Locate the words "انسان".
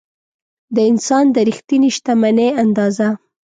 0.91-1.25